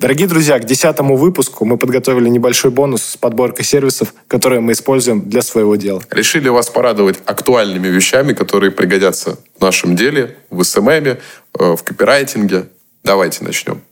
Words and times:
Дорогие 0.00 0.26
друзья, 0.26 0.58
к 0.58 0.64
десятому 0.64 1.16
выпуску 1.16 1.66
мы 1.66 1.76
подготовили 1.76 2.30
небольшой 2.30 2.70
бонус 2.70 3.02
с 3.02 3.16
подборкой 3.18 3.66
сервисов, 3.66 4.14
которые 4.28 4.60
мы 4.60 4.72
используем 4.72 5.28
для 5.28 5.42
своего 5.42 5.76
дела. 5.76 6.02
Решили 6.10 6.48
вас 6.48 6.70
порадовать 6.70 7.18
актуальными 7.26 7.88
вещами, 7.88 8.32
которые 8.32 8.70
пригодятся 8.70 9.36
в 9.58 9.60
нашем 9.60 9.96
деле, 9.96 10.38
в 10.48 10.64
SMM, 10.64 10.88
э, 10.88 11.18
в 11.58 11.82
копирайтинге. 11.84 12.68
Давайте 13.04 13.44
начнем. 13.44 13.82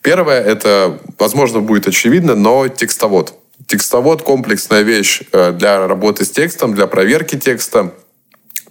Первое, 0.00 0.40
это, 0.40 1.00
возможно, 1.18 1.60
будет 1.60 1.86
очевидно, 1.86 2.34
но 2.34 2.66
текстовод. 2.68 3.34
Текстовод– 3.66 4.22
комплексная 4.24 4.80
вещь 4.80 5.20
э, 5.32 5.52
для 5.52 5.86
работы 5.86 6.24
с 6.24 6.30
текстом, 6.30 6.74
для 6.74 6.86
проверки 6.86 7.36
текста, 7.36 7.92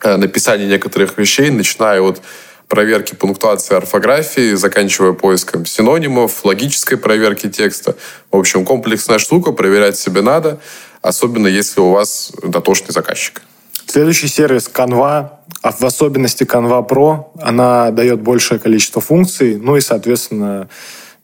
э, 0.01 0.17
написания 0.17 0.65
некоторых 0.65 1.19
вещей, 1.19 1.51
начиная 1.51 2.01
от 2.01 2.23
проверки 2.67 3.15
пунктуации 3.15 3.75
орфографии, 3.75 4.53
заканчивая 4.55 5.13
поиском 5.13 5.65
синонимов, 5.65 6.43
логической 6.45 6.97
проверки 6.97 7.49
текста. 7.49 7.95
В 8.31 8.37
общем, 8.37 8.65
комплексная 8.65 9.19
штука, 9.19 9.51
проверять 9.51 9.97
себе 9.97 10.21
надо, 10.21 10.59
особенно 11.01 11.47
если 11.47 11.79
у 11.79 11.91
вас 11.91 12.31
дотошный 12.43 12.91
заказчик. 12.91 13.41
Следующий 13.85 14.27
сервис 14.27 14.69
Canva, 14.71 15.29
а 15.61 15.71
в 15.71 15.81
особенности 15.83 16.43
Canva 16.43 16.87
Pro, 16.87 17.27
она 17.41 17.91
дает 17.91 18.21
большее 18.21 18.59
количество 18.59 19.01
функций, 19.01 19.55
ну 19.55 19.77
и, 19.77 19.81
соответственно, 19.81 20.67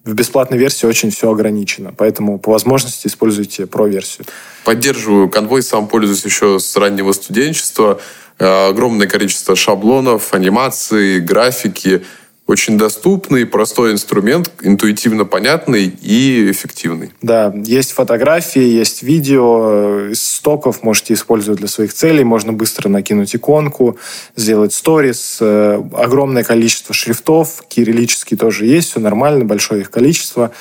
в 0.06 0.14
бесплатной 0.14 0.58
версии 0.58 0.86
очень 0.86 1.12
все 1.12 1.32
ограничено. 1.32 1.94
Поэтому 1.98 2.38
по 2.38 2.52
возможности 2.52 3.08
используйте 3.08 3.64
Pro-версию. 3.64 4.26
Поддерживаю 4.66 5.28
Convoy, 5.28 5.62
сам 5.62 5.88
пользуюсь 5.88 6.26
еще 6.26 6.60
с 6.60 6.76
раннего 6.76 7.14
студенчества. 7.14 8.02
Э, 8.40 8.70
огромное 8.70 9.08
количество 9.08 9.56
шаблонов, 9.56 10.34
анимации, 10.34 11.20
графики. 11.20 12.04
Очень 12.46 12.78
доступный, 12.78 13.46
простой 13.46 13.94
инструмент, 13.94 14.52
интуитивно 14.62 15.24
понятный 15.24 15.86
и 16.02 16.52
эффективный. 16.52 17.14
Да, 17.22 17.54
есть 17.66 17.94
фотографии, 17.94 18.62
есть 18.62 19.02
видео, 19.02 20.10
из 20.12 20.22
стоков 20.22 20.84
можете 20.84 21.14
использовать 21.14 21.60
для 21.60 21.70
своих 21.70 21.94
целей, 21.94 22.26
можно 22.26 22.52
быстро 22.52 22.90
накинуть 22.90 23.34
иконку, 23.34 23.98
сделать 24.36 24.74
сторис, 24.74 25.38
э, 25.40 25.82
огромное 25.94 26.44
количество 26.44 26.94
шрифтов, 26.94 27.64
кириллические 27.70 28.38
тоже 28.38 28.66
есть, 28.66 28.90
все 28.90 29.00
нормально, 29.00 29.46
большое 29.46 29.82
их 29.82 29.90
количество. 29.90 30.52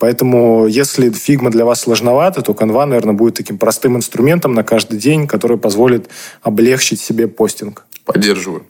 Поэтому, 0.00 0.66
если 0.66 1.10
Figma 1.10 1.50
для 1.50 1.66
вас 1.66 1.82
сложновато, 1.82 2.40
то 2.40 2.52
Canva, 2.52 2.86
наверное, 2.86 3.12
будет 3.12 3.34
таким 3.34 3.58
простым 3.58 3.98
инструментом 3.98 4.54
на 4.54 4.64
каждый 4.64 4.98
день, 4.98 5.28
который 5.28 5.58
позволит 5.58 6.08
облегчить 6.42 7.00
себе 7.00 7.28
постинг. 7.28 7.84
Поддерживаю. 8.06 8.66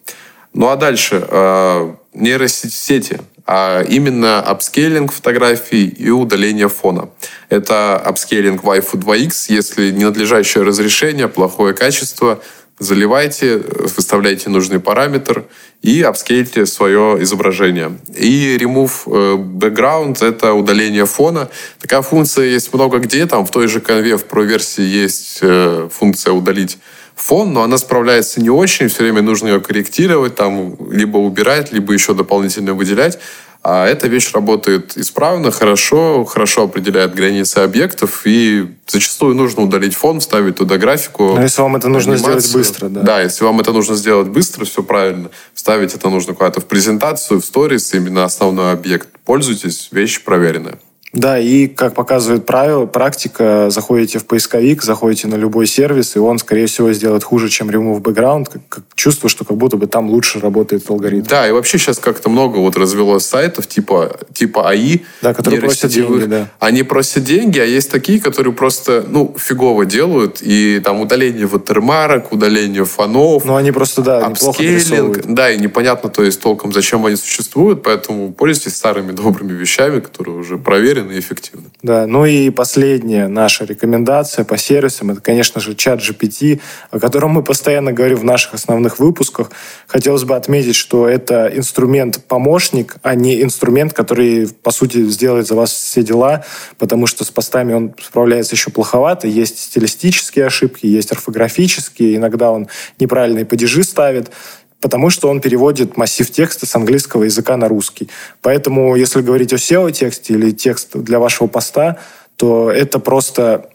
Ну 0.52 0.68
а 0.68 0.76
дальше 0.76 1.24
э, 1.26 1.94
нейросети, 2.14 3.20
а 3.46 3.82
именно 3.82 4.40
апскейлинг 4.40 5.12
фотографий 5.12 5.86
и 5.86 6.10
удаление 6.10 6.68
фона. 6.68 7.10
Это 7.48 7.96
апскейлинг 7.96 8.64
waifu2x, 8.64 9.32
если 9.50 9.92
ненадлежащее 9.92 10.64
разрешение, 10.64 11.28
плохое 11.28 11.74
качество– 11.74 12.42
заливайте, 12.80 13.58
выставляйте 13.96 14.50
нужный 14.50 14.80
параметр 14.80 15.44
и 15.82 16.02
апскейльте 16.02 16.66
свое 16.66 17.18
изображение. 17.20 17.98
И 18.16 18.56
remove 18.60 18.92
э, 19.06 19.36
background— 19.36 20.16
это 20.24 20.54
удаление 20.54 21.06
фона. 21.06 21.48
Такая 21.78 22.02
функция 22.02 22.46
есть 22.46 22.72
много 22.74 22.98
где. 22.98 23.26
Там 23.26 23.46
в 23.46 23.50
той 23.50 23.68
же 23.68 23.80
Canva 23.80 24.16
в 24.16 24.24
Pro-версии 24.24 24.82
есть 24.82 25.38
э, 25.42 25.88
функция 25.92 26.32
удалить 26.32 26.78
фон, 27.14 27.52
но 27.52 27.62
она 27.62 27.76
справляется 27.78 28.40
не 28.40 28.50
очень, 28.50 28.88
все 28.88 29.02
время 29.02 29.22
нужно 29.22 29.48
ее 29.48 29.60
корректировать, 29.60 30.34
там 30.34 30.76
либо 30.90 31.18
убирать, 31.18 31.70
либо 31.70 31.92
еще 31.92 32.14
дополнительно 32.14 32.72
выделять. 32.72 33.18
А 33.62 33.86
эта 33.86 34.08
вещь 34.08 34.32
работает 34.32 34.96
исправно, 34.96 35.50
хорошо, 35.50 36.24
хорошо 36.24 36.62
определяет 36.62 37.14
границы 37.14 37.58
объектов, 37.58 38.22
и 38.24 38.68
зачастую 38.86 39.34
нужно 39.34 39.62
удалить 39.62 39.94
фон, 39.94 40.20
вставить 40.20 40.56
туда 40.56 40.78
графику. 40.78 41.34
Но 41.34 41.42
если 41.42 41.60
вам 41.60 41.76
это 41.76 41.88
нужно 41.88 42.14
анимацию. 42.14 42.40
сделать 42.40 42.66
быстро, 42.66 42.88
да? 42.88 43.00
Да, 43.02 43.20
если 43.20 43.44
вам 43.44 43.60
это 43.60 43.72
нужно 43.72 43.96
сделать 43.96 44.28
быстро, 44.28 44.64
все 44.64 44.82
правильно. 44.82 45.30
Вставить 45.52 45.94
это 45.94 46.08
нужно 46.08 46.32
куда-то 46.32 46.62
в 46.62 46.66
презентацию, 46.66 47.42
в 47.42 47.44
сторис, 47.44 47.92
именно 47.92 48.24
основной 48.24 48.72
объект. 48.72 49.08
Пользуйтесь, 49.24 49.88
вещь 49.92 50.24
проверенная. 50.24 50.78
Да, 51.12 51.38
и 51.40 51.66
как 51.66 51.94
показывает 51.94 52.46
правило, 52.46 52.86
практика, 52.86 53.66
заходите 53.70 54.20
в 54.20 54.26
поисковик, 54.26 54.82
заходите 54.82 55.26
на 55.26 55.34
любой 55.34 55.66
сервис, 55.66 56.14
и 56.14 56.20
он, 56.20 56.38
скорее 56.38 56.66
всего, 56.66 56.92
сделает 56.92 57.24
хуже, 57.24 57.48
чем 57.48 57.68
Remove 57.68 58.00
Background. 58.00 58.46
Как, 58.52 58.62
как 58.68 58.84
чувство, 58.94 59.28
что 59.28 59.44
как 59.44 59.56
будто 59.56 59.76
бы 59.76 59.88
там 59.88 60.08
лучше 60.08 60.38
работает 60.38 60.88
алгоритм. 60.88 61.26
Да, 61.28 61.48
и 61.48 61.52
вообще 61.52 61.78
сейчас 61.78 61.98
как-то 61.98 62.28
много 62.28 62.58
вот 62.58 62.76
развелось 62.76 63.26
сайтов 63.26 63.66
типа, 63.66 64.20
типа 64.32 64.68
АИ. 64.70 65.00
Да, 65.20 65.34
которые 65.34 65.60
просят 65.60 65.90
деньги, 65.90 66.26
да. 66.26 66.48
Они 66.60 66.84
просят 66.84 67.24
деньги, 67.24 67.58
а 67.58 67.64
есть 67.64 67.90
такие, 67.90 68.20
которые 68.20 68.52
просто, 68.52 69.04
ну, 69.08 69.34
фигово 69.36 69.86
делают, 69.86 70.38
и 70.42 70.80
там 70.84 71.00
удаление 71.00 71.46
ватермарок, 71.46 72.30
удаление 72.32 72.84
фонов. 72.84 73.44
Ну, 73.44 73.56
они 73.56 73.72
просто, 73.72 74.02
да, 74.02 74.26
апскейлинг. 74.26 75.26
Да, 75.26 75.50
и 75.50 75.58
непонятно, 75.58 76.08
то 76.08 76.22
есть 76.22 76.40
толком, 76.40 76.72
зачем 76.72 77.04
они 77.04 77.16
существуют, 77.16 77.82
поэтому 77.82 78.32
пользуйтесь 78.32 78.76
старыми 78.76 79.10
добрыми 79.10 79.52
вещами, 79.52 79.98
которые 79.98 80.36
уже 80.36 80.56
проверены 80.56 80.99
проверено 81.00 81.12
и 81.12 81.20
эффективно. 81.20 81.70
Да, 81.82 82.06
ну 82.06 82.24
и 82.24 82.50
последняя 82.50 83.28
наша 83.28 83.64
рекомендация 83.64 84.44
по 84.44 84.56
сервисам, 84.56 85.10
это, 85.10 85.20
конечно 85.20 85.60
же, 85.60 85.74
чат 85.74 86.00
GPT, 86.00 86.60
о 86.90 86.98
котором 86.98 87.30
мы 87.30 87.42
постоянно 87.42 87.92
говорим 87.92 88.18
в 88.18 88.24
наших 88.24 88.54
основных 88.54 88.98
выпусках. 88.98 89.50
Хотелось 89.86 90.24
бы 90.24 90.36
отметить, 90.36 90.76
что 90.76 91.08
это 91.08 91.50
инструмент-помощник, 91.54 92.96
а 93.02 93.14
не 93.14 93.42
инструмент, 93.42 93.92
который, 93.92 94.48
по 94.62 94.70
сути, 94.70 95.04
сделает 95.06 95.46
за 95.46 95.54
вас 95.54 95.72
все 95.72 96.02
дела, 96.02 96.44
потому 96.78 97.06
что 97.06 97.24
с 97.24 97.30
постами 97.30 97.74
он 97.74 97.94
справляется 98.02 98.54
еще 98.54 98.70
плоховато. 98.70 99.26
Есть 99.26 99.58
стилистические 99.58 100.46
ошибки, 100.46 100.86
есть 100.86 101.12
орфографические, 101.12 102.16
иногда 102.16 102.50
он 102.50 102.68
неправильные 102.98 103.44
падежи 103.44 103.82
ставит 103.82 104.30
потому 104.80 105.10
что 105.10 105.28
он 105.28 105.40
переводит 105.40 105.96
массив 105.96 106.30
текста 106.30 106.66
с 106.66 106.74
английского 106.74 107.24
языка 107.24 107.56
на 107.56 107.68
русский. 107.68 108.08
Поэтому, 108.42 108.96
если 108.96 109.20
говорить 109.20 109.52
о 109.52 109.56
SEO-тексте 109.56 110.34
или 110.34 110.50
текст 110.50 110.96
для 110.96 111.18
вашего 111.18 111.46
поста, 111.46 111.98
то 112.36 112.70
это 112.70 112.98
просто 112.98 113.68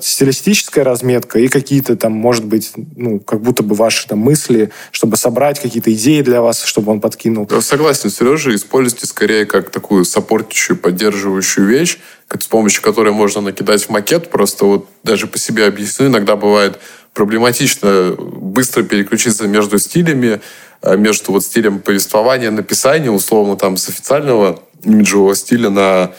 стилистическая 0.00 0.82
разметка 0.82 1.38
и 1.38 1.46
какие-то 1.46 1.94
там, 1.94 2.10
может 2.10 2.44
быть, 2.44 2.72
ну, 2.96 3.20
как 3.20 3.40
будто 3.40 3.62
бы 3.62 3.76
ваши 3.76 4.08
там 4.08 4.18
мысли, 4.18 4.72
чтобы 4.90 5.16
собрать 5.16 5.60
какие-то 5.60 5.92
идеи 5.92 6.22
для 6.22 6.42
вас, 6.42 6.64
чтобы 6.64 6.90
он 6.90 7.00
подкинул. 7.00 7.46
Я 7.48 7.60
согласен, 7.60 8.10
Сережа, 8.10 8.52
используйте 8.52 9.06
скорее 9.06 9.46
как 9.46 9.70
такую 9.70 10.04
саппортящую, 10.04 10.78
поддерживающую 10.78 11.64
вещь, 11.64 11.98
с 12.36 12.46
помощью 12.48 12.82
которой 12.82 13.12
можно 13.12 13.40
накидать 13.40 13.84
в 13.84 13.90
макет. 13.90 14.30
Просто 14.30 14.64
вот 14.64 14.88
даже 15.04 15.28
по 15.28 15.38
себе 15.38 15.66
объясню, 15.66 16.08
иногда 16.08 16.34
бывает 16.34 16.80
проблематично 17.18 18.14
быстро 18.16 18.84
переключиться 18.84 19.48
между 19.48 19.80
стилями, 19.80 20.40
э, 20.82 20.96
между 20.96 21.32
вот 21.32 21.42
стилем 21.42 21.80
повествования, 21.80 22.52
написания, 22.52 23.10
условно, 23.10 23.56
там, 23.56 23.76
с 23.76 23.88
официального 23.88 24.60
имиджевого 24.84 25.34
стиля 25.34 25.70
на 25.70 26.12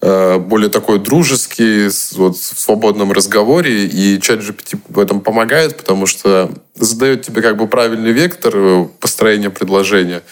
э, 0.00 0.38
более 0.38 0.70
такой 0.70 1.00
дружеский, 1.00 1.88
вот, 2.12 2.36
в 2.36 2.60
свободном 2.60 3.10
разговоре, 3.10 3.86
и 3.86 4.20
чат 4.20 4.38
GPT 4.38 4.78
в 4.88 5.00
этом 5.00 5.20
помогает, 5.20 5.76
потому 5.76 6.06
что 6.06 6.48
задает 6.76 7.22
тебе 7.22 7.42
как 7.42 7.56
бы 7.56 7.66
правильный 7.66 8.12
вектор 8.12 8.52
э, 8.54 8.86
построения 9.00 9.50
предложения 9.50 10.22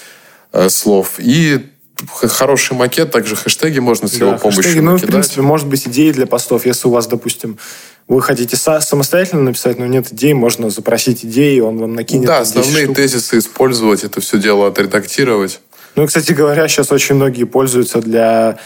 слов, 0.69 1.15
и 1.19 1.59
хороший 2.13 2.77
макет, 2.77 3.11
также 3.11 3.35
хэштеги 3.35 3.81
можно 3.81 4.09
с 4.09 4.13
да, 4.13 4.27
его 4.27 4.39
помощью 4.39 4.63
хэштеги, 4.63 4.81
накидать. 4.81 5.03
Ну, 5.03 5.09
в 5.09 5.11
принципе, 5.11 5.43
может 5.43 5.67
быть, 5.67 5.89
идеи 5.89 6.13
для 6.13 6.27
постов, 6.27 6.67
если 6.67 6.89
у 6.89 6.91
вас, 6.91 7.07
допустим, 7.07 7.59
вы 8.07 8.21
хотите 8.21 8.57
самостоятельно 8.57 9.43
написать, 9.43 9.79
но 9.79 9.87
нет 9.87 10.13
идей, 10.13 10.35
можно 10.35 10.71
запросить 10.71 11.25
идеи, 11.25 11.61
он 11.61 11.79
вам 11.79 11.95
накинет. 11.95 12.27
Да, 12.27 12.41
основные 12.41 12.85
штук. 12.85 12.97
тезисы 12.97 13.39
использовать, 13.39 14.05
это 14.05 14.21
все 14.21 14.39
дело 14.39 14.69
отредактировать. 14.69 15.61
Ну 15.97 16.07
кстати 16.07 16.33
говоря, 16.33 16.69
сейчас 16.69 16.91
очень 16.93 17.15
многие 17.15 17.45
пользуются 17.45 18.01
для 18.01 18.59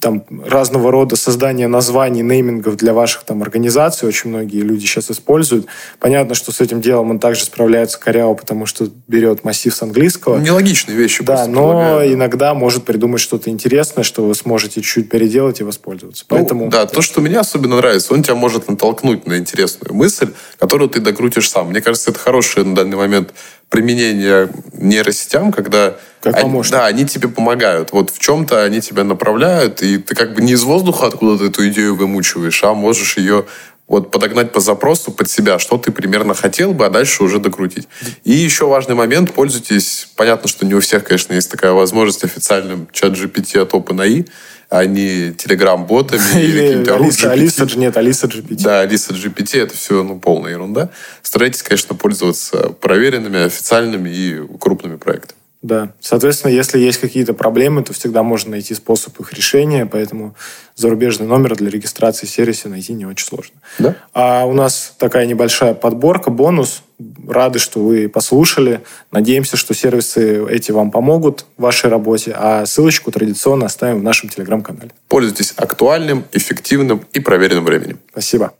там 0.00 0.24
разного 0.44 0.90
рода 0.90 1.16
создание 1.16 1.68
названий, 1.68 2.22
неймингов 2.22 2.76
для 2.76 2.92
ваших 2.92 3.22
там 3.22 3.42
организаций 3.42 4.08
очень 4.08 4.30
многие 4.30 4.60
люди 4.62 4.84
сейчас 4.84 5.10
используют. 5.10 5.66
Понятно, 6.00 6.34
что 6.34 6.52
с 6.52 6.60
этим 6.60 6.80
делом 6.80 7.10
он 7.10 7.18
также 7.18 7.44
справляется 7.44 7.98
коряво, 7.98 8.34
потому 8.34 8.66
что 8.66 8.88
берет 9.06 9.44
массив 9.44 9.74
с 9.74 9.82
английского. 9.82 10.38
Нелогичные 10.38 10.96
вещи. 10.96 11.22
Да, 11.22 11.46
но 11.46 11.70
предлагаю. 11.70 12.14
иногда 12.14 12.54
может 12.54 12.84
придумать 12.84 13.20
что-то 13.20 13.50
интересное, 13.50 14.02
что 14.02 14.24
вы 14.24 14.34
сможете 14.34 14.82
чуть 14.82 15.08
переделать 15.08 15.60
и 15.60 15.64
воспользоваться. 15.64 16.24
Ну, 16.28 16.36
Поэтому... 16.36 16.68
Да, 16.68 16.86
то, 16.86 17.00
что 17.00 17.20
мне 17.20 17.38
особенно 17.38 17.76
нравится, 17.76 18.12
он 18.12 18.22
тебя 18.22 18.34
может 18.34 18.68
натолкнуть 18.68 19.26
на 19.26 19.38
интересную 19.38 19.94
мысль, 19.94 20.30
которую 20.58 20.90
ты 20.90 21.00
докрутишь 21.00 21.48
сам. 21.48 21.70
Мне 21.70 21.80
кажется, 21.80 22.10
это 22.10 22.18
хорошее 22.18 22.66
на 22.66 22.74
данный 22.74 22.96
момент 22.96 23.32
применение 23.68 24.48
нейросетям, 24.72 25.52
когда 25.52 25.96
как 26.20 26.36
они, 26.36 26.62
да, 26.70 26.86
они 26.86 27.04
тебе 27.04 27.28
помогают. 27.28 27.92
Вот 27.92 28.10
в 28.10 28.18
чем-то 28.18 28.62
они 28.62 28.80
тебя 28.80 29.04
направляют, 29.04 29.82
и 29.82 29.98
ты 29.98 30.14
как 30.14 30.34
бы 30.34 30.42
не 30.42 30.52
из 30.52 30.62
воздуха 30.62 31.06
откуда-то 31.06 31.44
эту 31.46 31.68
идею 31.68 31.94
вымучиваешь, 31.94 32.62
а 32.64 32.74
можешь 32.74 33.16
ее 33.16 33.46
вот 33.88 34.10
подогнать 34.10 34.52
по 34.52 34.60
запросу 34.60 35.12
под 35.12 35.30
себя, 35.30 35.58
что 35.58 35.78
ты 35.78 35.92
примерно 35.92 36.34
хотел 36.34 36.72
бы, 36.72 36.86
а 36.86 36.90
дальше 36.90 37.22
уже 37.22 37.38
докрутить. 37.38 37.86
И 38.24 38.32
еще 38.32 38.66
важный 38.66 38.94
момент, 38.94 39.32
пользуйтесь, 39.32 40.08
понятно, 40.16 40.48
что 40.48 40.66
не 40.66 40.74
у 40.74 40.80
всех, 40.80 41.04
конечно, 41.04 41.34
есть 41.34 41.50
такая 41.50 41.72
возможность 41.72 42.24
официальным 42.24 42.88
чат 42.92 43.12
GPT 43.12 43.60
от 43.60 43.72
OpenAI, 43.72 44.28
а 44.68 44.84
не 44.84 45.32
телеграм-ботами 45.32 46.20
или, 46.34 46.44
или 46.44 46.68
каким-то 46.68 46.96
Алиса, 46.96 47.30
Алиса, 47.30 47.78
нет, 47.78 47.96
Алиса 47.96 48.26
GPT. 48.26 48.62
Да, 48.62 48.80
Алиса 48.80 49.12
GPT, 49.12 49.62
это 49.62 49.76
все 49.76 50.02
ну, 50.02 50.18
полная 50.18 50.52
ерунда. 50.52 50.90
Старайтесь, 51.22 51.62
конечно, 51.62 51.94
пользоваться 51.94 52.70
проверенными, 52.80 53.44
официальными 53.44 54.10
и 54.10 54.58
крупными 54.58 54.96
проектами. 54.96 55.35
Да. 55.66 55.92
Соответственно, 56.00 56.52
если 56.52 56.78
есть 56.78 56.98
какие-то 56.98 57.34
проблемы, 57.34 57.82
то 57.82 57.92
всегда 57.92 58.22
можно 58.22 58.52
найти 58.52 58.72
способ 58.72 59.18
их 59.20 59.32
решения, 59.32 59.84
поэтому 59.84 60.36
зарубежный 60.76 61.26
номер 61.26 61.56
для 61.56 61.70
регистрации 61.70 62.26
сервиса 62.26 62.68
найти 62.68 62.92
не 62.92 63.04
очень 63.04 63.26
сложно. 63.26 63.56
Да? 63.80 63.96
А 64.14 64.44
у 64.44 64.52
нас 64.52 64.94
такая 64.96 65.26
небольшая 65.26 65.74
подборка, 65.74 66.30
бонус. 66.30 66.82
Рады, 67.28 67.58
что 67.58 67.80
вы 67.80 68.08
послушали. 68.08 68.80
Надеемся, 69.10 69.56
что 69.56 69.74
сервисы 69.74 70.46
эти 70.48 70.70
вам 70.70 70.92
помогут 70.92 71.44
в 71.56 71.62
вашей 71.62 71.90
работе, 71.90 72.32
а 72.34 72.64
ссылочку 72.64 73.10
традиционно 73.10 73.66
оставим 73.66 73.98
в 73.98 74.02
нашем 74.04 74.28
телеграм-канале. 74.28 74.92
Пользуйтесь 75.08 75.52
актуальным, 75.56 76.24
эффективным 76.32 77.04
и 77.12 77.18
проверенным 77.18 77.64
временем. 77.64 77.98
Спасибо. 78.12 78.52